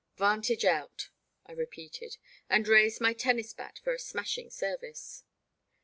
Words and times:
Vantage 0.17 0.65
out," 0.65 1.09
I 1.45 1.51
repeated, 1.51 2.17
and 2.49 2.67
raised 2.67 2.99
my 2.99 3.13
ten 3.13 3.35
nis 3.35 3.53
bat 3.53 3.77
for 3.83 3.93
a 3.93 3.99
smashing 3.99 4.49
service. 4.49 5.23